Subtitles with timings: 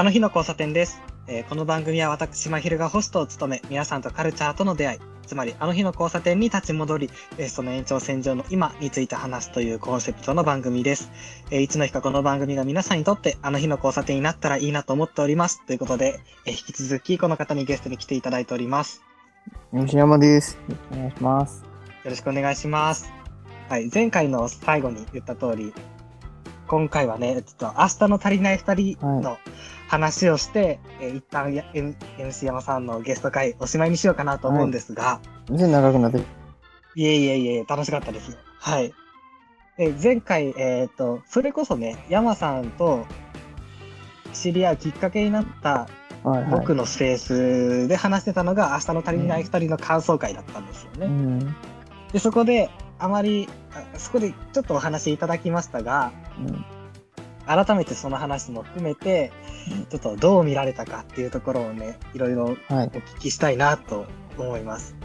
[0.00, 1.02] あの日の交差点です。
[1.28, 11.12] えーこの番組は私、まひるがホストを務め、皆さんとカルチャーとの出会い、つまりあの日の交差点に立ち戻り、えーその延長線上の今について話すというコンセプトの番組です。
[11.50, 15.62] えーいつの日かこの番組が皆さんにとってあの日の交差点になったらいいなと思っております。
[15.66, 19.02] ということで、えー引き続きこの方にゲストに来ていただいております。
[19.76, 20.56] 吉山です。
[20.70, 21.62] よろしくお願いします。
[22.04, 23.12] よろしくお願いします。
[23.68, 25.74] はい、前回の最後に言った通り、
[26.70, 29.38] 今回はね、ちょっと明日の足りない二人の
[29.88, 36.18] 話をして、えー一旦や M- MC 山さんのゲスト会おしまいにしようかなと思うんですが、全然長くなって、
[36.94, 38.38] い、えいえいえ、楽しかったですよ。
[38.60, 38.94] はい。
[39.78, 43.04] えー前回、えっ、と、それこそね、山さんと
[44.32, 45.88] 知り合うきっかけになった
[46.22, 46.50] はいはい。
[46.52, 51.06] 僕のスペースで話してたのが、明日の足りない二人の感想会だったんですよね。
[51.06, 51.56] うん。
[52.12, 56.12] で、そこで、あまり、あそこでちょっとお話いただきましたが、
[56.46, 56.64] うん
[57.46, 59.32] 改めてその話も含めて
[59.70, 62.56] うん、ちょっとどう見られたかっていうところをね、いろいろはい。
[62.68, 64.06] お聞きしたいなと
[64.38, 64.96] 思います。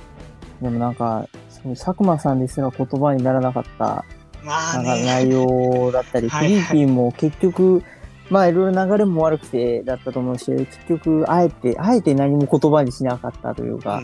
[0.62, 4.06] でもなんか、その佐久間さんですら言葉にならなかった
[4.44, 7.84] まあなんかね、内容だったり、はいクリーピーも結局、
[8.30, 14.02] まあいろいろ流れも悪くてだったと思うし、結局、あえて、あえて何も言葉にしなかったといううんか。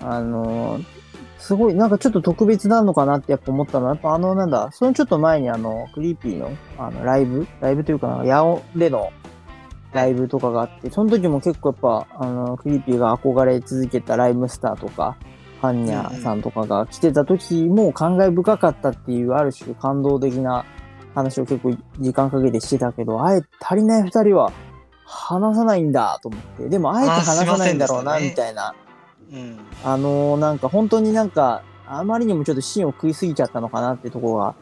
[0.00, 0.84] あのー
[1.40, 7.46] すごい、なんかちょっと特別なのかなってやっぱ思ったのは、やっぱあの、なんだ、そのちょっと前にあの、 Creepy の、あの、ライブ？
[7.60, 9.10] ライブというかな、野音での
[9.92, 15.16] ライブとかがあって、その時も結構やっぱ、あの、 Creepy が憧れ続けた RHYMESTER とか、
[15.60, 20.64] ハンニャさんとかが来てた時も感慨深かったっていう、ある種感動的な
[21.14, 24.52] 話を結構時間かけてしてたけど、あえてたりないふたりは
[25.04, 28.74] 話さないんだと思って、でもあえて話さないんだろうな、みたいな。
[29.32, 29.58] うん。
[29.84, 34.54] あのーなんか本当になんか、あまりにもちょっと芯を食いすぎちゃったのかなってところが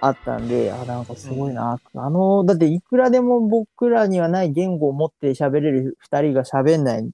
[0.00, 1.78] あったんで、あ、なんかすごいな。
[1.94, 7.10] あのーだっていくらでも僕らにはない言語を持って喋れる二人が喋んない、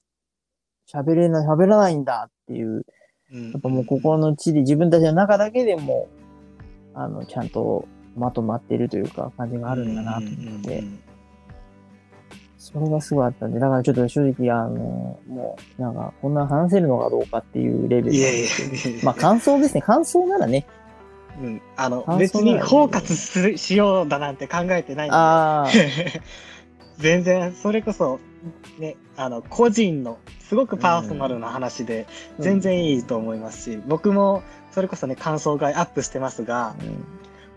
[0.91, 2.85] 喋れない、喋らないんだっていう、
[3.31, 3.51] うん。
[3.51, 6.07] やっぱもう心の内で自分たちの中だけでも、
[6.93, 10.99] あの、ちゃんとまとまってるというか感じがあるんだなと思って、うんうん
[12.63, 18.15] それがすごいあったんで、だからちょっと正直、あのーもう、なんか、こんな話せるのかどうかっていうレベル。
[18.15, 18.47] いやいや
[19.03, 19.81] まあ感想ですね。
[19.81, 20.65] 感想ならね。
[21.41, 25.15] うん、あの別に包括するしようだなんて考えてないんで。
[25.15, 25.67] ああ、
[26.99, 28.19] 全然それこそ
[28.79, 32.05] ねあの個人のすごくパーソナルな話で
[32.39, 34.41] 全然いいと思いますし、僕も
[34.71, 37.03] それこそね感想会アップしてますがうん。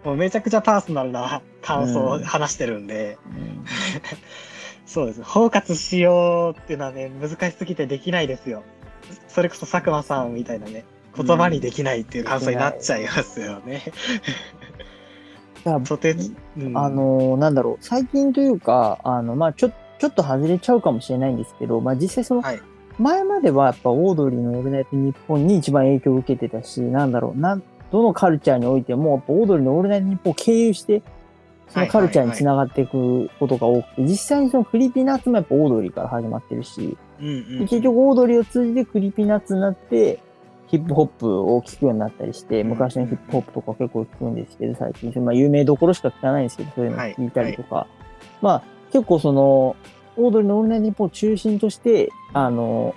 [0.04, 2.22] もうめちゃくちゃパーソナルな感想うん。
[2.22, 3.64] を話してるんで、うん
[4.86, 5.22] そうです。
[5.22, 8.62] 包括しようっていうのはね難しすぎてできないですよ。
[9.28, 10.84] それこそ佐久間さんみたいなね
[11.16, 13.82] 言葉にできちゃう感想になっちゃいますよね。
[15.84, 16.78] とてつ、うん。
[16.78, 22.60] あのーなんだろう、最近というか、あの、まあちょ、ちょっと外れちゃうかもしれないんですけど、まあ実際その、はい。
[22.98, 31.03] 前まではやっぱオードリーのオールナイトニッポンに一番影響を受けてたし、なんだろう、なん、どのカルチャーにおいても、やっぱオードリーのオールナイトニッポンを経由して、
[31.69, 40.21] そのカルチャーにつながっていくことが多くて、実際にその Creepy Nuts もやっぱオードリーから始まってるし、うんうんで結局オードリーを通じて Creepy Nuts になって、
[40.69, 47.87] ヒップホップを聴くようになったりして、うん昔のヒップホップとか結構聞くんですけど、最近、まあ有名どころしか聞かないんですけど、そういうのはい聞いたりとか、
[48.43, 48.62] まあ
[48.93, 49.77] 結構その、
[50.16, 52.94] オードリーのオールナイトニッポンを中心として、あの、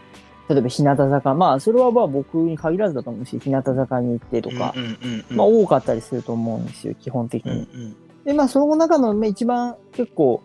[0.48, 5.38] 例えば日向坂、まあそれはまあ僕に限らずだと思うし、日向坂に行ってとか、うんうんうんうん。
[5.38, 7.62] まあ多かったりすると思うんですよ、基本的うんうに。
[7.62, 10.42] んで、まあ、その中のまあ一番結構、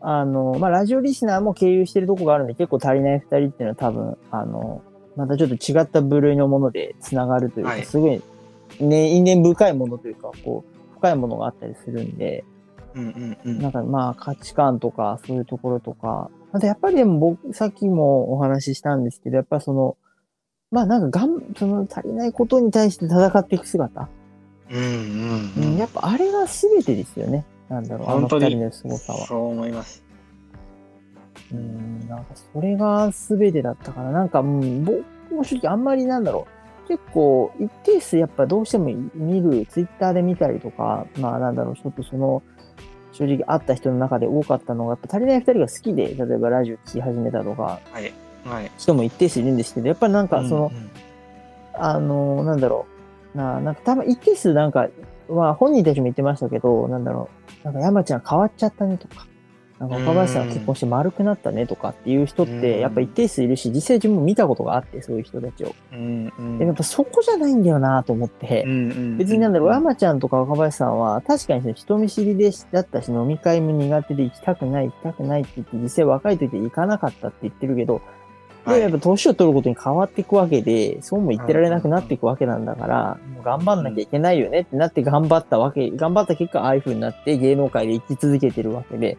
[0.00, 4.82] あの、まあ、ラジオリスナーも経由してるとこがあるんで、結構足りない二人っていうのは多分、あの、
[5.16, 8.22] またちょっと違った部類のもので繋がるというか、はいすごい、
[8.80, 12.44] ね、因縁深いものというか、こう、深いものがあったりするんで、
[12.94, 19.96] うんうんうんなんかまあ、価値観とか、そういうところとか、あとやっぱりでも僕、さっきもお話ししたんですけど、やっぱりその、
[20.70, 24.08] まあなんかがん、その足りないことに対して戦っていく姿。
[24.70, 27.44] うんうんううんんやっぱあれが全てですよね。
[27.68, 29.26] なんだろう、あの二人の凄さは。
[29.26, 30.02] そう思います。
[31.52, 36.46] うん、なんかそれが全てだったから、なんか、うん、僕も正直あんまりなんだろ
[36.84, 36.88] う。
[36.88, 42.42] 結構、一定数やっぱどうしても見る、ツイッターで見たりとか、まあなんだろう、ちょっとその、
[43.12, 48.12] 正直会った人の中で多かったのが、やっぱ足りない二人が好きで、例えばラジオ聞き始めたとか、はい。
[48.44, 48.70] はい。
[48.78, 50.90] 人も一定数いるんですけど、やっぱりなんかその、うんうん
[51.78, 52.95] あの、なんだろう。
[53.36, 54.88] ななんか多分一定数なんか、
[55.28, 57.28] まあ本人たちも言ってましたけど、なんだろ
[57.62, 57.64] う。
[57.64, 59.26] なんか山ちゃん変わっちゃったねとか、
[59.78, 65.74] なんか若林さんが結婚して丸くなったねとかっていう人って、やっぱ一定数いるし、実際自分も見たことがあって、そういう人たちを。
[65.92, 68.64] うんうんでもやっぱそこじゃないんだよなと思って。
[68.66, 78.00] うん別になんだろう、山ちゃんとか若林さんは、確かに人見知りでしだったし、飲み会も苦手で行きたくない、行きたくないって言って、実際若い時は行かなかったって言ってるけど、
[78.66, 89.16] で、やっぱ年を取ることに変わっていくわけで、そうも言ってられなくなっていくわけなんだから、もう頑張んなきゃいけないよねってなって頑張ったわけ、頑張った結果、ああいう風になって芸能界で生き続けてるわけで、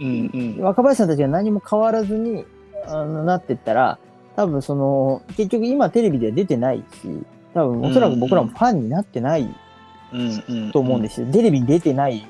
[0.00, 0.62] うんうん。
[0.62, 2.44] 若林さんたちが何も変わらずに、
[2.86, 3.98] あの、なってったら、
[4.36, 7.08] 多分その、結局今テレビでは出てないし、
[7.54, 9.54] 多分おそらく僕らもファンになってない
[10.12, 10.72] うんうん。
[10.72, 11.26] と思うんですよ。
[11.32, 12.26] テレビに出てないよ。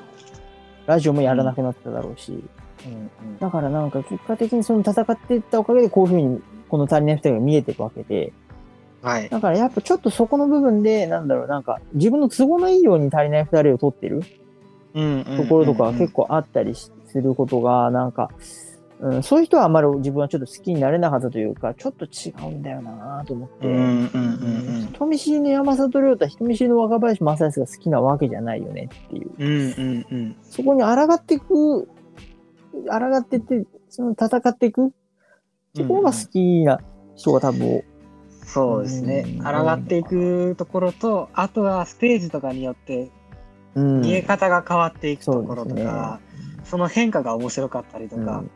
[0.87, 2.33] ラジオもやらなくなっただろうし。
[2.33, 8.33] うんだからなんか結果的にその戦っていったおかげでこういうふうにこの足りない二人が見えてるわけで。
[9.03, 14.23] はいだからやっぱちょっとそこの部分で、なんだろう、なんか自分の都合のいいように足りない二人を取ってる
[15.37, 18.31] ところとかは結構あったりしすることが、なんか、
[19.01, 23.67] うん、そういう人はあんまり自分はちょっと好きになれなかったというか、ちょっと違うんだよなと思って。
[23.67, 29.31] うんうんうんうん人見知りの山里亮太、人見知りの若林正康が好きなわけじゃないよねっていう。
[29.37, 31.89] うんうんうんそこに抗っていく、抗
[33.19, 34.93] ってって、その戦っていく
[35.75, 36.81] ところが好きな
[37.17, 37.83] 人が多分、
[38.45, 39.25] そうですね。
[39.27, 39.43] うん。
[39.43, 43.11] 抗っていくところとあとはステージとかによって
[43.75, 44.01] うん。
[44.03, 45.91] 見え方が変わっていくそうところとですね。
[45.91, 46.21] か、
[46.65, 48.51] その変化が面白かったりとかうん。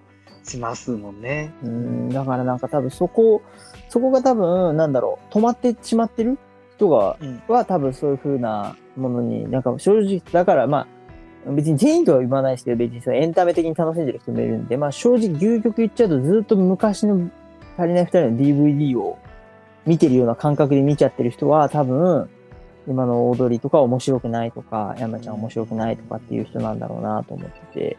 [0.45, 1.53] しますもんね。
[1.63, 3.43] うん、だからなんか多分そこ、
[3.89, 6.39] そこが多分、なんだろう、止まってしまってる
[6.77, 7.43] 人が、うん。
[7.49, 10.87] は多分そういう風なものに、なんか正直、だからまあ、
[11.55, 17.31] 別に全員とは言わないですけど、別にそのエンタメ的に楽しんでる人もいるんで、まあ正直究極言っちゃうとずっと昔の
[17.79, 19.19] 足りない二人の DVD を
[19.87, 22.29] 見てるような感覚で見ちゃってる人は多分、
[22.89, 27.97] 今の踊りとか面白くないとか、山ちゃん面白くないとかっていう人なんだろうなと思ってて、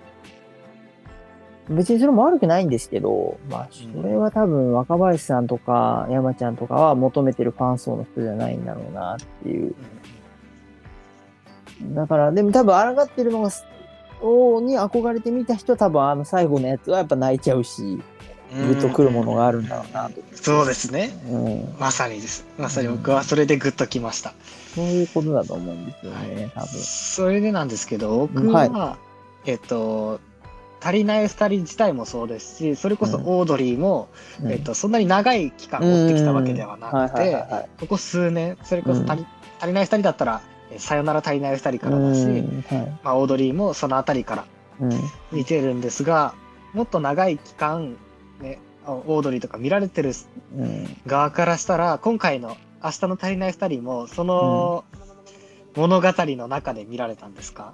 [1.69, 9.75] 別にそれも悪くないんですけど、まあ、それは多分若林さんとか山ちゃんとかは求めてるファン層の人じゃないんだろうなっていう。
[11.81, 13.51] だから、でも多分抗ってるのが、
[14.21, 18.01] をに憧れて見た人は多分あの最後のやつはやっぱ泣いちゃうし、
[18.55, 20.21] ぐっとくるものがあるんだろうなと。
[20.33, 21.11] そうですね。
[21.29, 21.75] うん。
[21.79, 22.45] まさにです。
[22.57, 24.33] まさに僕はそれでグッときました。
[24.73, 26.67] そういうことだと思うんですよね、多分。
[26.67, 28.97] それでなんですけど、僕はいは、
[29.45, 30.19] えっと、
[30.81, 34.07] 足りない二人自体もそうですし、それこそオードリーも、
[34.41, 37.43] うんえっと、そんなに長い期間追ってきたわけではなくて、
[37.79, 39.27] ここ数年、それこそ足り,、うん
[39.59, 42.99] 足りない二人だったら、えさよなら足りない二人からだし、うんはい。
[43.03, 44.45] まあ、オードリーもそのあたりから
[44.79, 44.91] うん。
[45.31, 46.33] 見てるんですが、
[46.73, 47.97] もっと長い期間、
[48.41, 50.11] ね、オードリーとか見られてる
[50.55, 50.87] うん。
[51.05, 54.83] 側からしたら、今回の明日の足りない二人も、その
[55.75, 57.73] 物語の中で見られたんですか、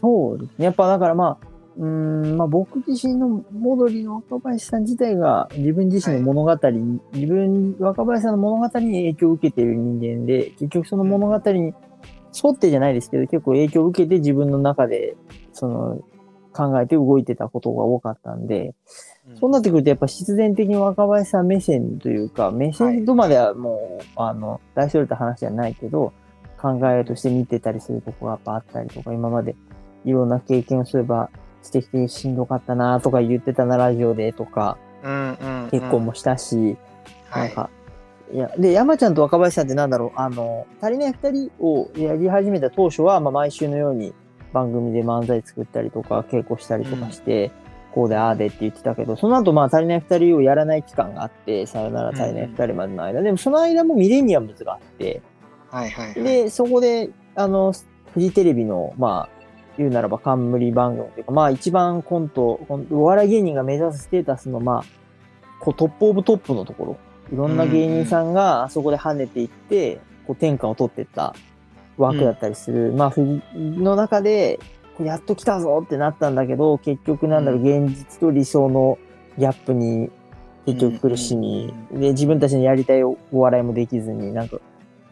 [0.00, 0.64] そうですね。
[0.66, 1.46] やっぱだからまあ、
[1.78, 11.74] うーん、まあ僕自身のモドリの若林さん自体が自分自身の物語に、自分、若林さんの物語に影響を受けている人間で、結局その物語に
[12.44, 15.16] 沿ってじゃないですけど、結構影響を受けて自分の中で、
[15.52, 16.00] その、
[16.52, 18.74] 考えて動いてたことが多かったんで、
[19.38, 26.12] そうなってくるとやっぱ必然的に若林さん目線というか、目線とまではもう、あの、大それた話じゃないけど、
[26.58, 29.54] 考えとして見てたりするとこがやっぱあったりとか、今まで
[30.04, 31.28] いろんな経験をすれば、
[31.62, 35.70] 知的的にしんどかったなとか言ってたな、ラジオでとか、うんうんうん。
[35.70, 36.76] 結婚もしたし、
[37.28, 37.48] はい。
[37.48, 37.70] なんか、
[38.32, 44.14] いや、で、山ちゃんと若林さんってなんだろう、あの、足りない二人をやり始めた当初は、まあ、毎週のように
[44.52, 47.52] 番組で漫才作ったりとか、稽古したりとかして、
[47.92, 55.22] こうでああでって言ってたけど、その後まあ足りない二人をやらない期間があって、さよなら足りない二人までの間、でもその間もミレニアムズがあって、
[55.70, 56.22] はいはいはい。
[56.22, 57.72] で、そこで、あの、
[58.12, 59.36] フジテレビの、まあ、
[59.78, 64.84] 言うならば冠番組というか、まあ一番コント、コントお笑い芸人が目指すステータスの、まあ、
[65.60, 66.96] こうトップオブトップのところ、
[67.32, 71.34] いろんな芸人さんがあそこで跳ねていって、こう天下を取っていった
[71.96, 72.92] 枠だったりする。
[72.92, 74.58] まあ、フジの中で、
[75.00, 78.98] やっと来たぞってなったんだけど、結局なんだろう、現実と理想の
[79.38, 80.10] ギャップに
[80.64, 84.58] 結局苦しみ、で、自分たちのやりたいお笑いもできずに、なんか、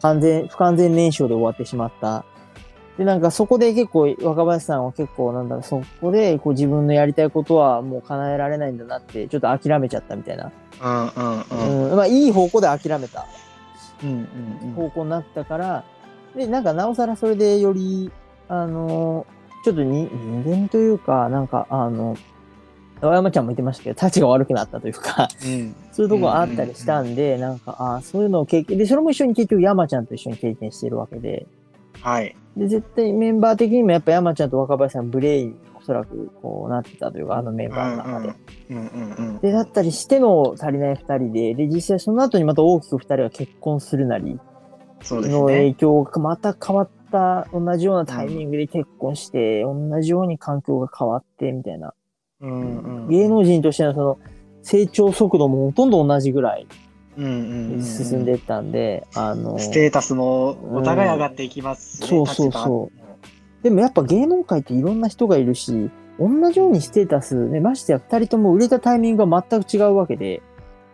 [0.01, 2.25] 完全、不完全燃焼で終わってしまった。
[2.97, 10.51] で、なんかそこで結構、若林さんは結構、なんだろう、そこで、こう自分のやりたいことはもう叶えられないんだなって、ちょっと諦めちゃったみたいな。
[10.81, 11.91] うんうんうん。
[11.91, 13.25] うん、まあ、いい方向で諦めた
[14.03, 14.27] うん
[14.63, 15.83] うん方向になったから、
[16.35, 18.11] で、なんかなおさらそれでより、
[18.47, 19.25] あの、
[19.63, 22.15] ちょっとに人間というか、なんか、あの、
[23.01, 25.75] 青山ちゃんも言ってましたけど、立ちが悪くなったというか、うん。
[25.91, 31.47] そういうとこあったりしたんで、なんか、ああ、そういうのを経験、で、それも一緒に結局山ちゃんと一緒に経験してるわけで、
[32.01, 32.35] はい。
[32.57, 38.33] で、絶対メンバー的にもやっぱ山ちゃんと若林さんブレインをそらくこうなってたというか、あのメンバーの中で。
[38.69, 39.39] うんうんうん。
[39.39, 44.39] で、だったりしての足りない二人で、で、実際その後にまた大きく二人が結婚するなり
[45.01, 45.73] そうですの影ね。
[45.75, 51.93] 響がまた変わった、同じようなタイミングで結婚して、同じように環境が変わって、みたいな。
[52.41, 53.09] うんうん。
[53.09, 54.17] 芸能人としてのその
[54.63, 56.67] 成長速度もほとんど同じぐらい。
[57.17, 63.63] 進んでいったんで、あの、ステータスもお互い上がっていきますしね、そうそうそう。
[63.63, 70.41] でもやっぱ芸能界っていろんな人がいるし、同じようにステータス、ね、ましてや二人とも売れたタイミングが全く違うわけで、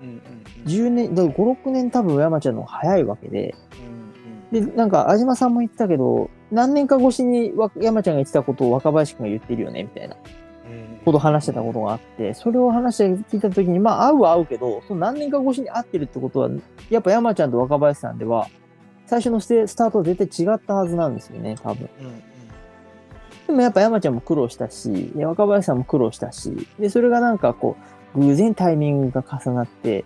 [0.01, 0.71] うんうんうん。
[0.71, 3.55] 10年、だから5、6年多分山ちゃんの方が早いわけで、
[4.51, 4.65] うんうん。
[4.67, 10.17] で、なんか、安島さんも言ってたけど、何年か越しにわ山ちゃんが言ってたことを若林くんが言ってるよね、みたいな
[11.05, 13.05] ことを話してたことがあって、それを話して
[13.35, 16.49] 聞いたときに、まあ、会うは会うけど、その何年か越しに会ってるってことは、
[16.89, 18.47] やっぱ山ちゃんと若林さんでは、
[19.05, 21.89] 最初のステスタートは絶対違ったはずなんですよね、多分。
[21.99, 22.23] うんうん
[23.51, 27.75] でもやっぱ山ちゃんも苦労したし、で若林さんも苦労したし、で、それがなんかこ
[28.15, 30.05] う、偶然タイミングが重なって、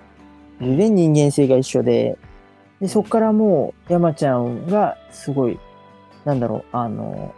[0.59, 2.17] 偶然人間性が一緒で、
[2.81, 5.59] で、そっからもう山ちゃんがすごい、
[6.23, 7.35] なんだろう、あの、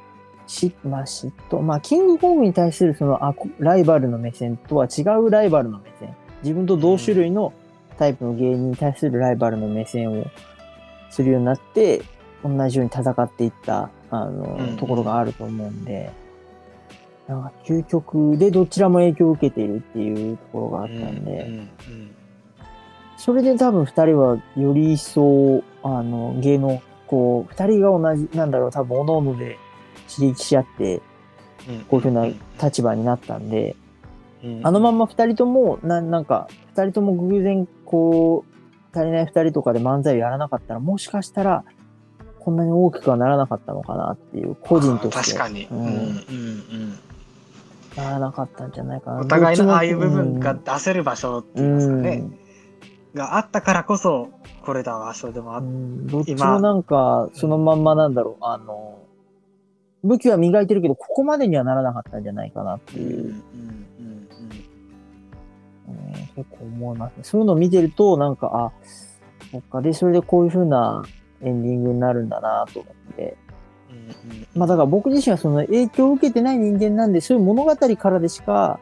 [0.47, 1.61] し、まあ、嫉妬。
[1.61, 6.15] まあ、キングコングに対するそのあこライバルの目線とは違うライバルの目線。
[6.43, 7.53] 自分と同種類の
[7.97, 10.25] タイプの芸人に対するライバルの目線を
[11.09, 12.01] するようになって、
[12.43, 16.11] 同じように戦っていった、あの、うんところがあると思うんで、
[17.27, 22.15] なんか究極でどちらも影響を受けているっていうところがあったんで、うんうん
[23.17, 29.57] それで多分二人はより一層、あの、芸能、こう、二人が同じ、なんだろう、多分、各々で
[30.07, 31.01] 刺激し合って、
[31.67, 31.79] うん。
[31.81, 32.27] こういうふうな
[32.61, 33.75] 立場になったんで、
[34.43, 34.61] うん。
[34.63, 41.63] あのまんま二人とも、な、なんか、二人とも偶然、こう、足りない二人とかで漫才をやらなかったら、もしかしたら、
[42.39, 45.37] こんなに大きくはならなかったのかなっていう、個人として。
[45.37, 45.77] 確かに、うん。
[45.77, 46.99] うんうんうん。
[47.97, 49.21] ならなかったんじゃないかな。
[49.21, 52.23] お互いのああいう部分が出せる場所っていうんですかね、
[53.15, 54.29] があったからこそ
[54.63, 56.07] これだ場所でもあっうん。
[56.07, 58.99] どっちもなんか、そのまんまなんだろう、あの、
[60.07, 63.35] 武器は磨いてるけど、ここまでにはならなかったんじゃないかなっていう、うんうん
[63.99, 64.17] うん
[65.87, 66.27] うん。
[66.35, 67.23] 結構思いますね。
[67.23, 68.71] そういうのを見てると、なんか、あ、
[69.51, 71.03] そっか、で、それでこういう風な
[71.41, 73.37] エンディングになるんだなと思って。
[74.55, 78.79] まあだから僕自身はその影響を受けてない人間なんで、そういう物語からでしか、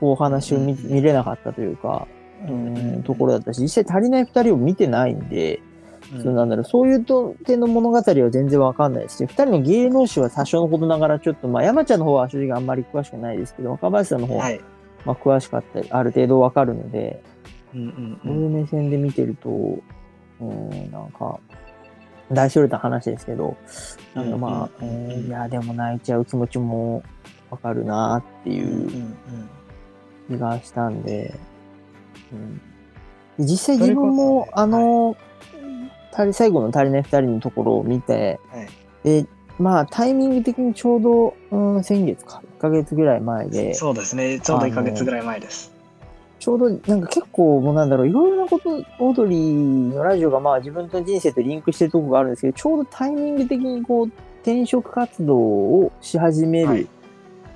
[0.00, 2.06] こうお話を見れなかったというか、
[2.46, 5.75] ううんん、ところだったし、実際足りない二人を見てないんで、うん
[6.22, 14.60] そうなんだろう、そういうと点の物語は全然わかんないし、二人の芸能史は多少のことながらちょっと、まあ山ちゃんの方は正直あんまり詳しくないですけど、若林さんの方は、はい。
[15.04, 17.22] まあ詳しかったり、ある程度わかるので、
[17.74, 19.50] うんうんそういう目線で見てると、
[20.40, 21.38] うん、なんか、
[22.32, 23.56] 大それた話ですけど、
[24.14, 25.26] なんかまあ、うんうんうんうん。
[25.26, 27.02] いや、でも泣いちゃう気持ちも
[27.50, 28.66] わかるなってうんいう
[30.30, 30.38] うん。
[30.38, 31.34] 気がしたんで、
[32.32, 32.56] うん、
[33.38, 35.16] で実際自分も、あの、
[35.52, 35.55] 足り
[36.32, 38.68] 最後の足りない二人のところを見て、はい。
[39.04, 39.26] で、
[39.58, 44.40] まあタイミング的にちょうど、うん、先月か、1ヶ月ぐらい前で、そうですね。
[44.40, 45.72] ちょうど1ヶ月ぐらい前です。
[46.38, 54.06] ちょうどなんか結構もうなんだろう、いろいろなこと、オードリーのラジオがまあ自分と人生とリンクしてるところがあるんですけど、ちょうどタイミング的にこう、
[54.42, 56.80] 転職活動をし始めはい。
[56.80, 56.88] る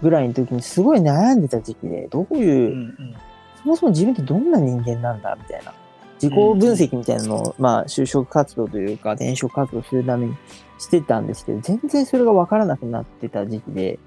[0.02, 3.14] ぐらいの時にすごい悩んでた時期で、どういうう、んうん。
[3.62, 5.74] そもそも自分ってどんな人間なんだみたいな。
[6.20, 10.36] 自己分析みたいなのを、まあ就職活動というか転職活動するために
[10.78, 13.98] してたんですけど、全然それがわからなくなってた時期で、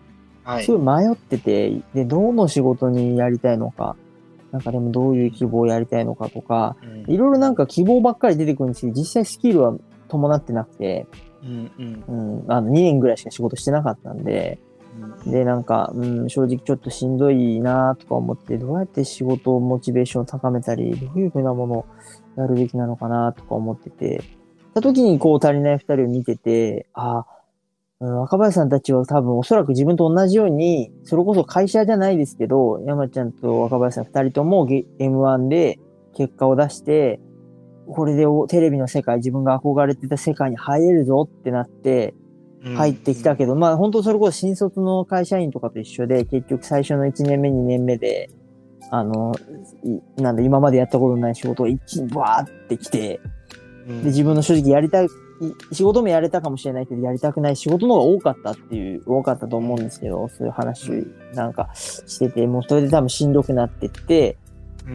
[0.43, 0.65] はい。
[0.65, 3.96] すごい迷ってて、で、どの仕事にやりたいのか、
[4.51, 7.13] なんかでもどういう希望をやりたいのかとか、うん。
[7.13, 9.74] いろいろなんか希望ばっかり出てくるんですけど、実際スキルは
[10.10, 11.08] 伴ってなくて、
[11.43, 12.41] うんうん。
[12.43, 14.73] うん、あの2年ぐらいしか仕事してなかったんで、うん
[15.25, 21.86] で、なんか、うん、正直ちょっとしんどいなとか思って、どうやって仕事をモチベーションを高めたり、どういうふうなものを
[22.36, 24.24] やるべきなのかなとか思ってて、
[24.74, 27.25] た時にこう足りない二人を見てて、あ、
[28.00, 35.79] うん若林さんたちは多分おそらく自分と同じように、それこそ会社じゃないですけど、山ちゃんと若林さん二人とも M1 で
[36.13, 37.22] 結果を出して、
[37.88, 42.13] これでテレビの世界、自分が憧れてた世界に入れるぞってなって、
[42.63, 48.29] 入ってきたけど、まあ本当それこそ新卒の会社員とかと一緒で、結局最初の1年目、2年目で、
[48.89, 49.34] あの、
[49.84, 53.20] いなんだ、今までやったことない仕事を一気にバーってきて、
[53.88, 54.00] うん。
[54.03, 55.08] で、自分の正直やりたい、
[55.72, 64.38] 仕事もやれたかもしれないけど、やりたくない仕事の方が多かったっていう、多かったと思うんですけど、そういう話なんかしてて、もうそれで多分しんどくなってって、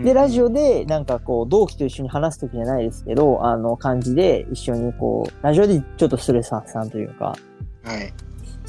[0.05, 7.35] で、ラジオで、なんかこう、同期と一緒に話すときじゃないですけど、あの、感じで一緒にこう、ラジオでちょっとストレス発散というか、
[7.88, 8.12] はい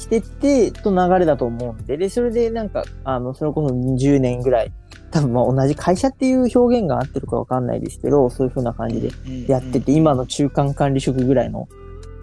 [0.00, 4.72] してってと流れだと思うんで、で、それでなんか、あの、それこそ10年ぐらい、
[5.10, 9.10] 多分まあ同じ会社っていう表現が合ってるかわかんないですけど、そういう風な感じで
[9.46, 11.68] やってて、今の中間管理職ぐらいの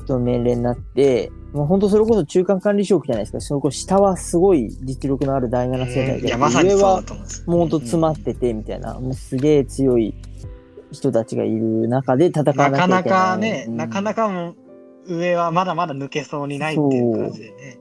[0.06, 3.42] 人の年齢になって、もう本当それこそ中間管理職じゃないですか。
[3.42, 7.04] それこそ下はすごい実力のある第7世代で、上は。
[7.46, 10.16] もうほんと詰まっててみたいな、もうすげえ強い
[10.92, 12.88] 人たちがいる中で戦わなきゃいけな。
[12.88, 14.67] ないかなかね、うんなかなかもう
[15.08, 17.80] 上はまだまだ抜けそうにないっていう感じでね。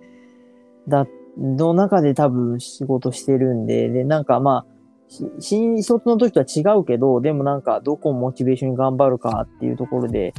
[0.88, 1.06] だ、
[1.38, 4.66] の中で多分仕事してるんで、で、なんかまあ、
[5.38, 10.34] 新卒の時とは違うけど、でもなんかどこをモチベーションに頑張るかっていうところで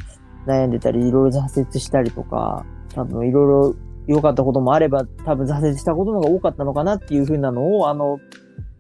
[0.46, 3.76] 悩んでたり、いろいろ挫折したりとか、多分いろいろ
[4.08, 8.20] 良かったこともあれば、多分挫折したことの方が多かったのかなっていうふうなのを、あの、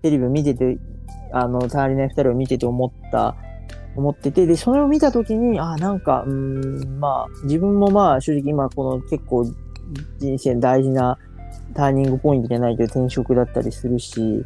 [0.01, 0.77] テレビを見てて、
[1.31, 3.35] あの、足りない二人を見てて思った、
[3.97, 9.45] 思ってて、で、それを見たときに、あ、なんか、うーん、まあ、自分もまあ、正直今この結構
[10.19, 11.17] 人生大事な
[11.73, 14.45] ターニングポイントじゃないけど転職だったりするし、う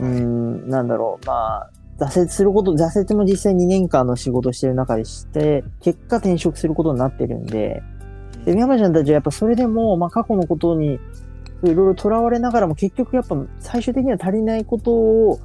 [0.00, 7.82] ーん、なんだろう、まあ、挫折すること、挫折も実際2年間の仕事してる中でして、結果転職することになってるんで、
[8.44, 10.98] で、宮山ちゃんたちはやっぱそれでも、まあ過去のことにい
[11.62, 15.40] ろいろ囚われながらも結局やっぱ最終的には足りないことを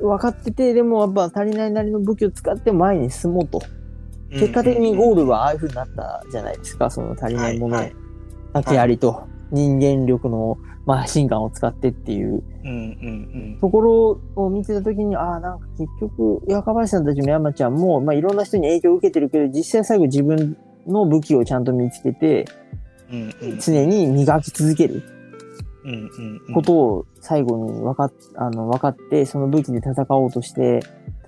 [0.00, 3.60] 分かってて、でもやっぱ足りないなりの武器を使って前に進もうと。
[4.30, 7.82] 結果的にゴールはああいう風になったじゃないですか、その足りないもの
[8.52, 12.42] だけありと、人間力のマシンガンを使ってっていう。
[13.60, 22.44] ところを見てたときに、ああ、なんか結局、若林さんたちも山ちゃんも、まあいろんな人に影響を受けてるけど、実際最後自分の武器をちゃんと見つけて、
[23.60, 25.02] 常に磨き続ける
[26.54, 30.80] ことを最後に分かっ、あの、分かって、その武器で戦おうとして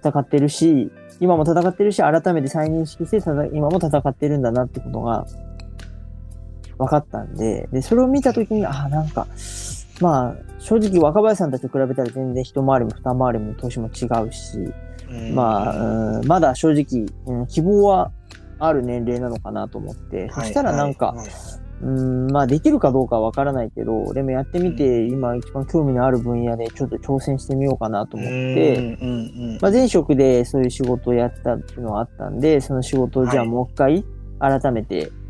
[0.02, 0.90] 戦ってるし、
[1.21, 5.26] 今も戦ってるし、改めて再認識して戦、今も戦ってるんだなってことが
[6.78, 9.26] 分かったんで、で、それを見たときに、ああ、なんか、
[10.00, 14.59] まあ、正直若林さんたちと比べたら全然一回りも二回りも年も違うし、
[15.11, 15.35] うん。
[15.35, 18.12] まあ、うんまだ正直、うん希望は
[18.59, 21.16] ある年齢なのかなと思って、そしたらなんか、はい。
[21.19, 21.28] はい
[21.82, 28.99] うん、まあできるかどうかはわからないけど、でもやってみて、今一番興味のある分野でちょっと挑戦してみようかなと思って、
[29.60, 34.04] まあ前職でそういう仕事をやったっていうのがあったんで、その仕事をじゃあはいもう一回
[34.38, 35.21] 改めて、うん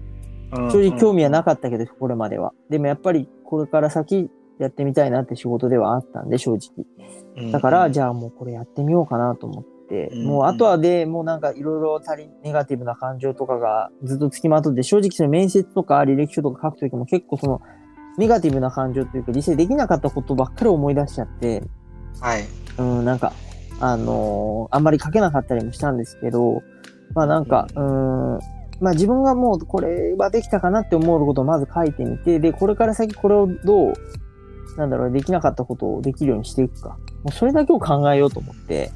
[0.52, 2.52] 正直興味はなかったけど、これまでは。
[2.68, 7.52] でもやっぱりこれから先やってみたいなって仕事ではあったんで、正直。
[7.52, 9.64] だから、じゃゃあもうこれやってみようかなと思っ
[10.24, 17.60] もうあとはで、もうなんかいろいろ足り、ネガティブな感情とかがずっと付きまとって、正直その面接とか履歴書とか書くときも結構その、
[18.18, 21.62] ネガティブな感情というか、実際できなかったことばっかり思い出しちゃって、
[22.20, 22.44] はい。
[22.78, 23.32] うん、なんか、
[23.80, 26.62] あのーあんまり書けなかったりもしたんですけど、
[27.14, 28.38] まあなんか、うん、
[28.80, 33.94] まあ自分がもうこれはできたかなって思うことをまず書いてみて、で、これから先これをどう、
[34.76, 36.90] なんだろう、できなかったことをできるようにしていくか。
[37.22, 38.92] もうそれだけを考えようと思って、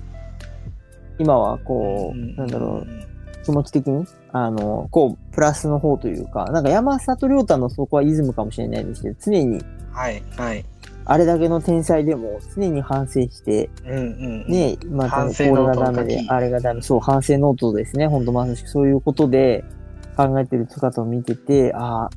[1.19, 10.23] 今はこう、なんだろう、気持ち的に、あの、こう、プラスの方というか、なんか山里亮太のそこはイズムかもしれないですけど、常に、はい。
[10.37, 10.65] はい。
[11.07, 14.49] あれだけの天才でも常に反省して、うんうんうん。
[14.49, 18.07] ね、まあ、これがダメであれがダメ、そう、反省ノートですね。
[18.07, 19.65] 本当まさしくそういうことで
[20.17, 22.11] 考えてる姿を見てて、ああ、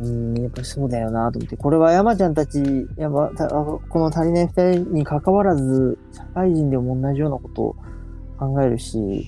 [0.00, 7.76] うーん、やっぱりそうだよなと思って、これは山ちゃんたち、山たあこの足りない二人に関わらず、社会人でも同じようなことを
[8.38, 9.26] 考えるし、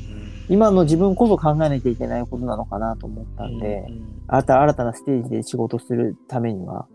[0.49, 3.87] 今の自分こそ考えなきゃいけないことなのかなと思ったんで、
[4.29, 6.87] 新た新たなステージで仕事するためには、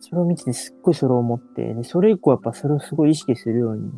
[0.00, 3.90] それを見ててすっごいそれを思って、でそれ以降やっぱそれをすごい意識するように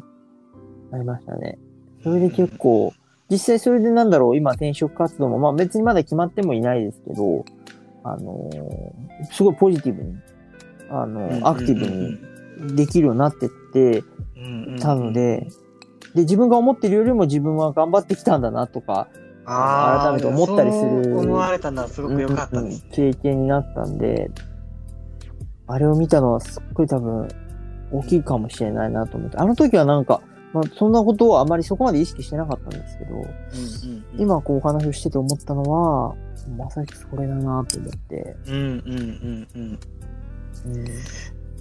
[0.91, 1.59] なりましたね。
[2.03, 2.93] それで結構、
[3.31, 7.45] 実際それでなんだろう、今転職活動も、まあ別にまだ決まってもいないですけど、
[8.03, 10.15] あのーすごいポジティブに、
[10.91, 14.03] あのーアクティブにできるようになってって
[14.81, 15.47] たので、
[16.15, 19.09] で、自分が思ってるよりも自分は頑張ってきたんだなとか、
[19.45, 22.85] 改めて思ったりする思われたのはすごく良かったです。
[22.87, 24.31] うんうん経験になったんで、
[25.67, 27.29] あれを見たのはすっごい多分
[27.93, 29.39] 大きいかもしれないなと思って。
[29.39, 30.21] あの時はなんか、
[30.53, 36.15] まあ、そんなことをあまりそこまで意識してなかったんですけど、うんうんうん、今こうお話をしてて思ったのは、
[36.57, 38.37] まさしくそれだなと思って。
[38.47, 39.79] うんうんうんうん。
[40.67, 40.85] うん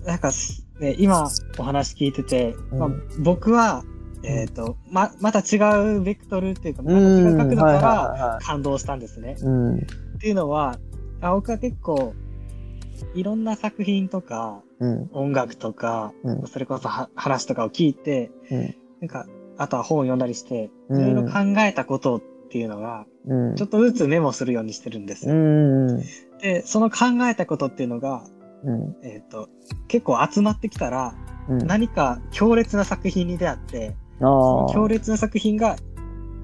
[0.05, 3.83] なんかす、ね、今お話聞いてて、まあうん、僕は、
[4.23, 5.57] えっ、と、ま、また違
[5.97, 9.33] うベクトルっていうか、またうん違う角度はいから感動したんですね。
[9.33, 10.77] っていうのは、
[11.21, 12.13] あ僕は結構、
[13.13, 15.09] いろんな作品とか、うん。
[15.13, 18.75] 音楽とか、うんそれこそは話とかを聞いて、うん。
[19.01, 19.25] なんか、
[19.57, 23.55] あとは本を読んだりして、うんいろいろ考えたことっっていうのが、うん。
[23.55, 26.03] ちょっとずつメモするようにしてるんですうよ。
[26.41, 28.23] で、その考えたことっていうのが、
[28.63, 28.95] うん。
[29.03, 29.49] えっ、と、
[29.87, 31.13] 結構集まってきたら、
[31.47, 31.67] うん。
[31.67, 33.95] 何か強烈な作品に出会って。
[34.19, 35.77] 強烈な作品が、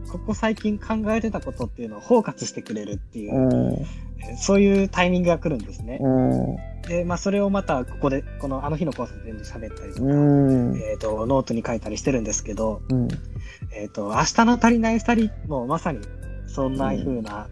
[0.09, 3.73] ここ最近考えてたことっていうのを包括してくれるっていう、うん。
[3.73, 4.05] えー
[4.37, 5.99] そういうタイミングが来るんですね。
[6.01, 6.55] うん。
[6.87, 10.77] で、まあ、それをまたここで、このあの日の交差点で喋ったりとか、うん。
[10.77, 13.07] えっ、と、ノートに書いたりしてるんですけど、うん。
[13.71, 15.99] えっ、と、明日の足りない二人もまさに
[16.47, 17.47] そんな風な、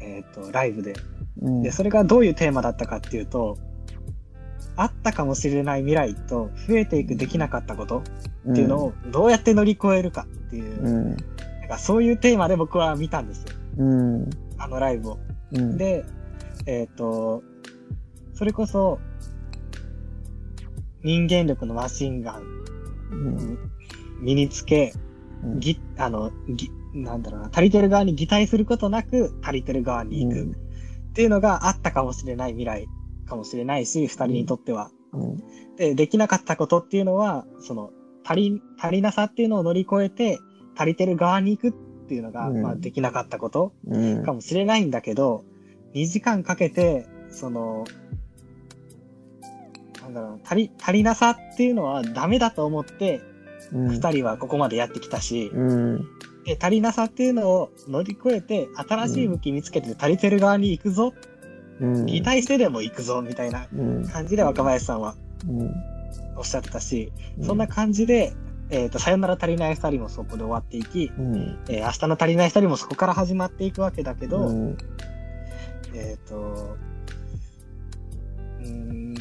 [0.00, 0.94] えっ、と、ライブで。
[1.42, 1.62] うん。
[1.62, 3.58] で、それがどういうテーマだったかっていうと、
[4.76, 8.02] あったかもしれない未来と増えていくできなかったこと
[8.50, 11.16] っていうのをどうやって乗り越えるかっていう、うん。
[11.60, 13.48] なんかそういうテーマで僕は見たんですよ。
[13.78, 14.30] うん。
[14.58, 15.18] あのライブを。
[15.52, 15.76] うん。
[15.76, 16.04] で、
[16.66, 17.42] えっ、と、
[18.34, 18.98] それこそ、
[21.02, 22.42] 人間力のマシンガン
[23.10, 23.58] うん。
[24.20, 24.92] 身につけ、
[25.42, 32.88] うんぎ、あの、ぎ、なんだろうな、足りてる側に擬態することなく足りてる側に行くっていうのがあったかもしれない未来
[33.26, 34.90] かもしれないし、二人にとっては。
[35.12, 35.76] うん。
[35.76, 37.90] で、できなかったことっていうのは、その、
[38.24, 40.38] 足り、足りなさっていうのを乗り越えて、
[40.76, 41.72] 足りてる側に行くっ
[42.08, 44.22] ていうのが、うんまあ、できなかったことうん。
[44.24, 45.44] かもしれないんだけど、
[45.94, 47.84] 2時間かけて、その、
[50.02, 53.20] なんだろう、足り、足りなさっていうのはダメだと思って、
[53.72, 53.88] うん。
[53.88, 56.04] 二人はここまでやってきたし、うん。
[56.44, 61.14] で、足りなさっていうのを乗り越えて、新しい武器見つけて足りてる側に行くぞ、
[61.80, 62.06] うん。
[62.06, 64.08] 擬態してでも行くぞ、みたいなうん。
[64.08, 65.16] 感じで若林さんは
[65.48, 65.93] うん。
[66.36, 68.32] おっしゃってたし、そんな感じで、
[68.70, 71.58] えっ、と、さよなら足りない二人もそこで終わっていき、うん。
[71.68, 74.76] えー明日の足りない二人もそこから始まっていくわけだけど、うん。
[75.94, 76.76] えっ、と、
[78.60, 79.14] うーん、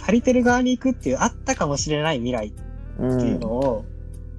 [0.00, 2.52] 足りてる側に行くっていうあったかもしれない未来
[2.98, 3.16] うん。
[3.16, 3.84] っていうのを、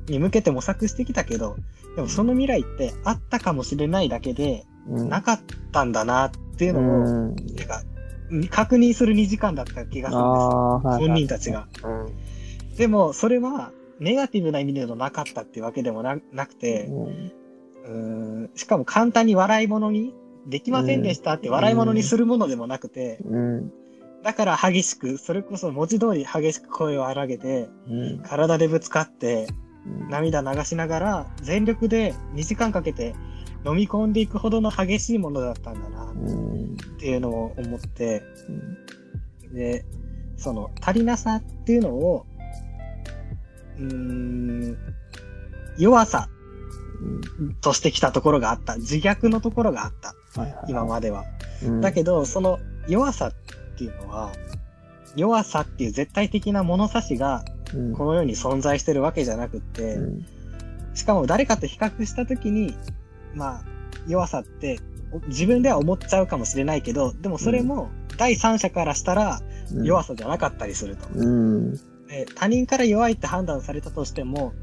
[0.08, 1.58] に向けて模索してきたけど、
[1.96, 5.10] でもその未来ってあったかもしれないだけで、うん。
[5.10, 5.40] なかっ
[5.72, 7.36] たんだなっていううのを、ん。
[7.36, 7.82] てか、
[8.50, 11.08] 確認する2時間だった気がすあるんです。
[11.08, 11.68] 本人たちが。
[11.84, 12.76] うん。
[12.78, 16.86] でも、それは、ネガティブな意味でのなかったっていうわけでもななくて、
[17.86, 18.44] うん。
[18.46, 20.14] ん、しかも簡単に笑い物に、
[20.46, 23.72] できませんでしたって笑い物にするものでもなくて、うん。
[24.24, 28.20] だから激しく、それこそ文字通り激しく声を荒げて、うん。
[28.24, 29.48] 体でぶつかって、
[30.10, 33.16] 涙流しながら、全力で2時間かけて
[33.66, 36.78] 飲み込んでいくほどの激しいものだったんだなうん。
[36.96, 38.24] っていうのを思って、
[39.54, 39.86] で、
[40.38, 42.26] その足りなさっていうのを、
[43.78, 44.78] うーん、
[45.78, 46.30] 弱さ
[47.62, 48.76] としてきたところがあった。
[48.78, 50.16] 自虐のところがあった。
[50.68, 51.24] 今までは。
[51.64, 51.82] うん。
[51.82, 53.34] だけど、その弱さっ
[53.78, 54.32] ていうのは、
[55.16, 57.46] 弱さっていう絶対的な物差しが
[57.76, 60.26] うん、この世に存在してるわけじゃなくって、うん。
[60.94, 62.76] しかも誰かと比較したときに、
[63.36, 63.64] まあ、
[64.08, 64.80] 弱さって
[65.12, 69.42] お自分では思っちゃうかもしれないけど、でもそれも第三者からしたら
[69.72, 71.08] うん弱さじゃなかったりすると。
[71.14, 71.74] うん。
[72.08, 74.54] で他人から弱いって判断されたとしても、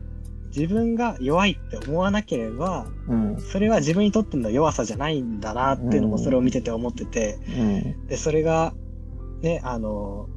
[0.54, 3.40] 自分が弱いって思わなければ、うん。
[3.40, 8.06] それは自分にとっての弱さじゃないんだなっていうのもそれを見てて思ってて、うん。
[8.06, 8.74] で、それが、
[9.42, 10.28] ね、あの、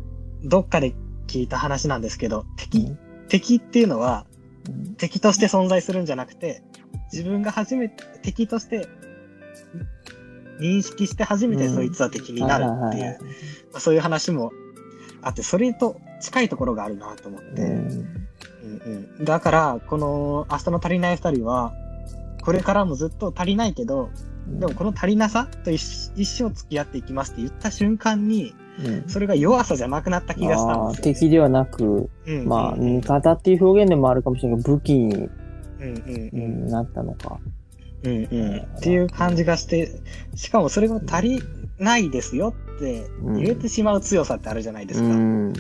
[0.43, 0.93] どっかで
[1.28, 2.96] 聞いた話なんですけど、敵、
[3.28, 4.26] 敵っていうのは
[4.98, 6.63] 敵として存在するんじゃなくて、
[7.13, 8.88] 自分が初めて敵として
[10.60, 13.19] 認識して初めてそいつは敵になるっていう、
[13.71, 14.52] まあそういう話も
[15.21, 18.23] あって、それと近いところがあるなと思って、うん。
[18.63, 21.73] うんうん、だから、この明日の足りない二人は、
[22.41, 24.10] これからもずっと足りないけど、
[24.47, 32.45] でもこの足りなさと一一生付き合っていきますって言った瞬間に、うん、それが弱さじゃなくなった気がしたんですよ、敵ではなく、うん。
[32.45, 35.30] まあ、味方っていう表現でもあるかもしれないけど、武器に、
[35.84, 37.39] うんうんなったのか。
[38.04, 39.89] うんうんっていう感じがして、
[40.36, 41.43] しかもそれが足り
[41.78, 45.08] ないですよって言えてしまう強さってあるじゃないですか。
[45.08, 45.13] うん。
[45.15, 45.54] うん。
[45.54, 45.56] っ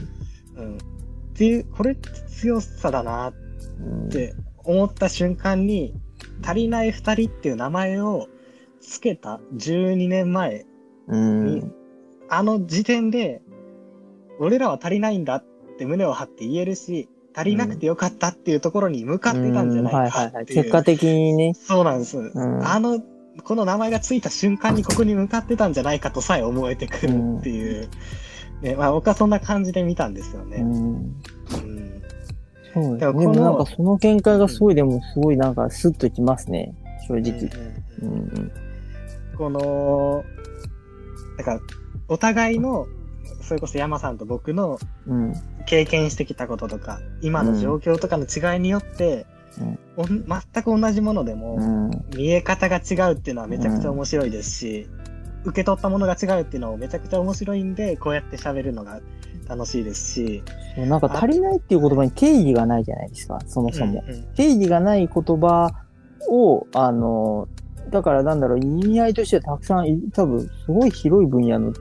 [1.35, 3.33] ていう、これって強さだなっ
[3.79, 5.93] うんて思った瞬間に、
[6.43, 8.27] 足りない二人っていう名前を
[8.81, 10.65] つけた12年前
[11.07, 11.73] うん。
[12.29, 13.41] あの時点で、
[14.39, 15.45] 俺らは足りないんだっ
[15.77, 20.63] て胸を張って言えるし、足りなくてよかったっていうところに向かってたんじゃないかっていう。
[20.63, 21.53] 結果的にね。
[21.53, 22.17] そうなんです。
[22.19, 23.01] んあの、
[23.43, 27.89] この名前がついた瞬間にここに向かってたんじゃないかとさえ思えてくるっていう。
[28.61, 30.57] ね、まあ僕はそんな感じで見たんですよね。
[30.57, 30.71] うん。
[30.71, 31.13] うん。
[32.73, 36.73] そうででもこのもなんかその見解がすごい、でもすごいなんかスッときますね。
[37.07, 37.49] 正直。
[38.01, 38.51] うん。
[39.37, 40.23] この、
[41.37, 41.59] だから、
[42.07, 42.87] お互いの、
[43.43, 45.33] それこそ山さんと僕のうん。
[45.65, 49.25] 経験してきたこととか、今の状況とかの違いによって、
[49.59, 51.91] うん全く同じものでも、うん。
[52.17, 54.87] 見え方が違うっていうのはめちゃくちゃ面白いですし、
[55.45, 58.99] 受け取ったものが違うっていうのもめちゃくちゃ面白いんで、こうやって喋るのが
[59.47, 60.43] 楽しいですし、
[60.77, 64.03] なんか足りないっていう言葉に定義がないじゃないですか、そもそも。
[64.07, 65.71] うんうん定義がない言葉
[66.29, 67.47] を、あの、
[67.91, 71.73] だからなんだろう、意味合いとしてはたくさんい、多分すごい広い分野の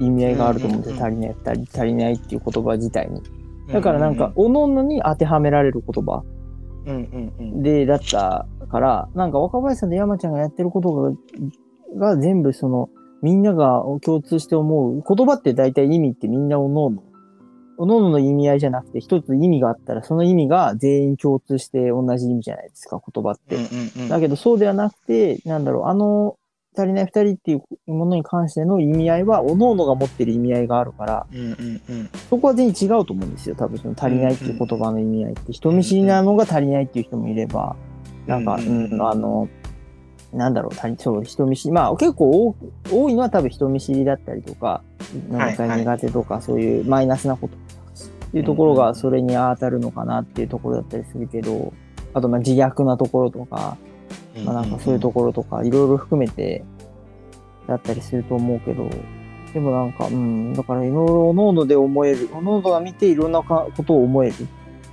[0.00, 3.22] 意味合いがあると思うんで足りない、足り足りないっていう言葉自体に。
[3.72, 6.22] だからなんか、、おのおのに当てはめられる言葉
[7.62, 11.12] で、だったから、なんか若林さんと山ちゃんがやってることが、
[11.96, 12.90] が全部その、
[13.22, 15.02] みんなが共通して思う。
[15.02, 17.02] 言葉って大体意味ってみんなおのおの。
[17.76, 23.56] おのおのの意味合いじゃなくて、一つ意味があったら、その意味が全員共通して同じ意味じゃないですか、言葉って。
[24.08, 26.36] だけどそうではなくて、なんだろう、あの、
[26.76, 33.54] 足りない二人っていうものに関しての意味合いは、おのおのが持ってる意味合いがあるから、うんうんうんそこは全然違うと思うんですよ。
[33.54, 35.52] 多分その足りないっていう言葉の意味合いって。
[35.52, 37.76] 人見知りなのが足りないっていう人もいれば、
[38.26, 39.48] なんか、ううんうんん、あの、
[40.32, 41.72] なんだろう、足りそう、人見知り。
[41.72, 42.56] まあ結構多
[42.90, 44.82] 多いのは多分人見知りだったりとか、
[45.30, 51.72] なんかはい苦手とか、そういうマイナスなことっていうところがそれに当たるのかなっていうところだったりするけど、
[52.14, 53.76] あとまあ自虐なところとか、
[54.44, 56.64] まあなんかそういうところとか、いろいろ含めて、
[57.66, 58.88] だったりすると思うけど、
[59.52, 64.34] でもなんか、うん、だからいろいろおのおので思える、おのおのが見ていろんなかことを思える。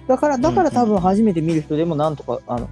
[0.07, 2.69] だから、だから多分初めて見る人でもなんとか、あの、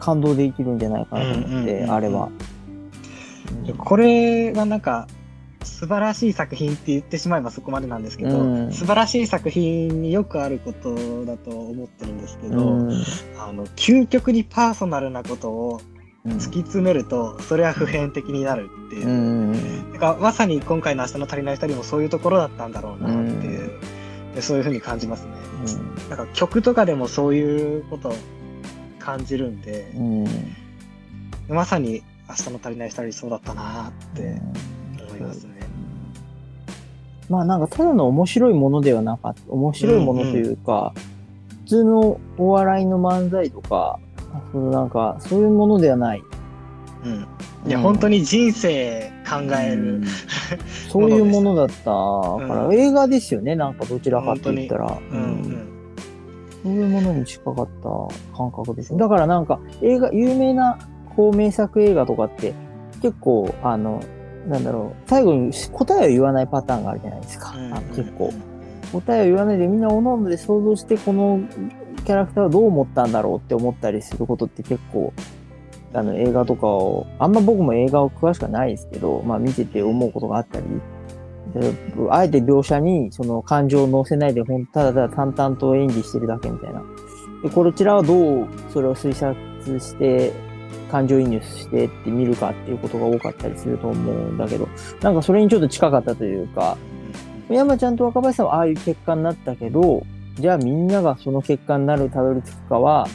[0.00, 2.30] 感動できるんじゃないかなと思って、あれは。
[3.78, 5.06] これがなんか
[5.62, 8.72] 素晴らしい作品って言ってしまえばそこまでなんですけど、うん。
[8.72, 13.04] 素晴らしい作品によくあることだと思ってるんですけど、うん、
[13.38, 15.91] あの究極にパーソナルなことをうん
[16.26, 19.08] 突き詰めるとそれは普遍的になるっていう。
[19.08, 23.72] う、ん、だからまさに今回の「明日の足りない2人」もそういうところだったんだろうなっていう、
[24.34, 25.32] でそういうふうに感じますね。
[26.08, 28.14] なんか曲とかでもそういうことを
[28.98, 30.26] 感じるんで、うん、
[31.48, 34.40] まさに「明日の足りない2人」そうだったなって
[35.08, 35.62] 思いますね。
[37.28, 39.40] まあなんかただの面白いものではなかった。
[39.48, 40.92] 面白いものというか、
[41.64, 43.98] 普通のお笑いの漫才とか、
[44.52, 46.22] そのなんかそういうものではない。
[47.04, 47.26] うん
[47.66, 50.04] いや、うん本当に人生考える、うん
[50.90, 54.98] そういうものだったから、う映画ですよね、なんかどちらかって言ったら。
[55.10, 55.68] うんうん
[56.62, 58.98] そういうものに近かった感覚ですね。
[59.00, 60.78] だからなんか映画、有名な
[61.16, 62.54] こう名作映画とかって
[63.00, 64.00] 結構、あの、
[64.48, 67.52] なんだろう、最後に答えを言わないパターンがあるじゃないですか。
[67.96, 68.32] 結構。
[68.92, 71.40] 答えを言わないでみんなおのおので想像してこの
[72.04, 75.12] キャラクターはどう思ったんだろうって思ったりすることって結構
[75.94, 80.66] あの映画とかをあんま僕も映画を詳しくはないですけど、まあ、見てて思うことがあったり
[82.10, 86.82] あえて描写にその感情を乗せないでほんただただ淡々と演技してるだけみたいな。
[87.42, 90.32] でこちらはどうそれを推察して
[90.90, 94.68] 感情移入してって見るかっていうことが多かったりすると思うんだけど
[95.00, 96.78] なんかそれにちょっと近かったというか
[97.50, 103.06] 山ちゃんと若林さんはああいう結果になったけど、じゃあみんながその結果になる、たどり着くかは、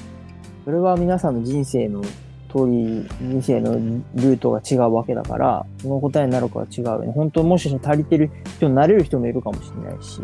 [0.65, 7.11] それは皆さんの人生の通り、人生のルートが違うわけだから、その答えになるかは違うよね。
[7.13, 10.21] 本当もしかしたら足りてる人になれる人もいるかもしれないし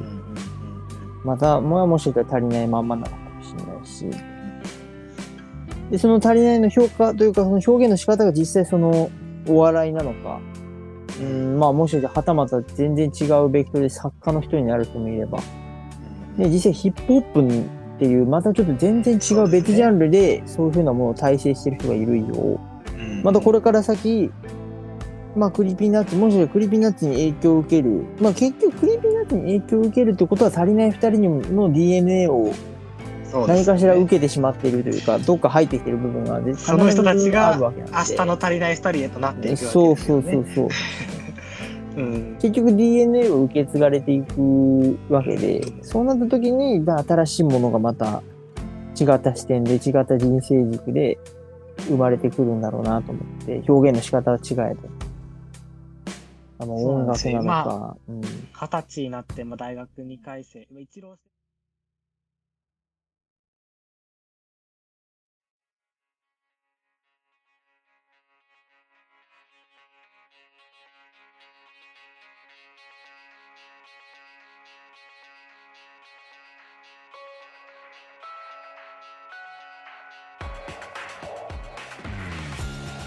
[1.24, 4.34] また、もやもしかしたら足りないまんまなのかもしれないし、
[5.90, 9.10] で、その足りないの評価というか、その表現の仕方が実際その
[9.48, 10.40] お笑いなのか、
[11.22, 15.40] うん、まあもしかしたらはたまた全然違うベクトルで作家の人になる人もいれば、
[16.38, 22.60] で、実際ヒップホップっていう、またちょっと全然違う別ジャンルで、そういうふうなものを大成してる人がいる以上、
[22.98, 24.32] うんまたこれから先、
[25.36, 28.06] まあ、 Creepy Nuts、もしかしたら Creepy Nuts に影響を受ける。
[28.20, 32.52] まあ、結局、 Creepy Nuts に影響を受けるってことは、たりないふたりの DNA を
[33.48, 39.72] 何かしら受けてしまっているというか、どっか入ってきてる部分が絶その人たちが明日の足りない2人へとなっていくわけですよ、ね。
[39.72, 40.68] そうそうそうそう。
[41.96, 42.38] うん。
[42.42, 48.24] 結局 DNA を受け継がれていくわけで、そうなった時に、まあ新しいものがまた
[49.00, 51.18] 違った視点で違った人生軸で
[51.88, 54.90] 生まれてくるんだろうなと思って、表現の仕方は違えど。
[56.60, 57.44] あの音楽なのですよ。
[57.44, 58.22] まか、うん。
[58.22, 61.33] 二十歳になって、まあ、大学2回生、まあ一浪して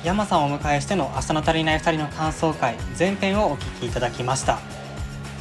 [0.07, 4.61] 山さんをお迎えしての明日の足りない2人の感想会前編をお聞きいただきました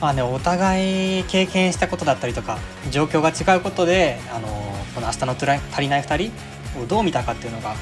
[0.02, 2.58] まあねお互い経験したことだったりとか
[2.90, 4.48] 状況が違うことであの
[4.96, 7.76] この明日の足りない2人をどう見たかっていうのが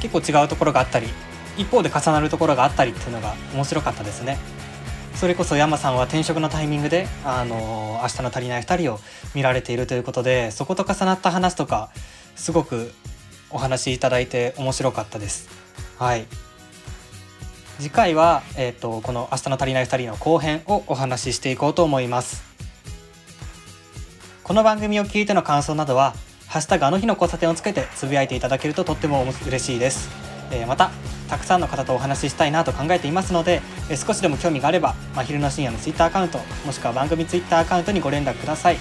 [0.00, 1.08] 結構違うところがあったり
[1.58, 4.38] 一方で重なるところがあったりっていうのが面白かったですね。
[5.14, 9.00] それこそ山さんは転職のタイミングで「あの明日の足りない2人」を
[9.34, 11.90] 見られているということでそこと重なった話とか
[12.36, 12.94] すごく
[13.50, 15.61] お話しいただいて面白かったです。
[16.02, 16.26] はい。
[17.78, 22.42] 次回は、えーと、この「明日の足りない2人」の後編をお話ししていこうと思います。
[24.42, 26.16] この番組を聞いての感想などは
[26.48, 30.08] 「ハッシュタグあの日の交差点」をつけてつぶやいていただけるととっても嬉しいです、
[30.50, 30.90] えー、また
[31.30, 38.78] たくさんの方とお話ししたいなと考えていますので、えー、少しでも興味があれば真昼の深夜の Twitter アカウントもしくは番組 Twitter アカウントにご連絡ください、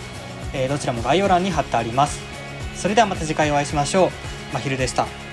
[0.54, 2.20] えー、どちらも概要欄に貼ってあります。
[2.76, 4.10] それではまた次回お会いしましょう。
[4.54, 5.31] 真昼でした。